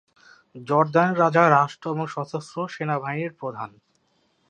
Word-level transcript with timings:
জর্দানের 0.55 1.19
রাজা 1.19 1.43
রাষ্ট্র 1.49 1.87
ও 1.93 2.05
সশস্ত্র 2.07 2.57
সেনাবাহিনীর 2.67 3.33
প্রধান। 3.33 3.69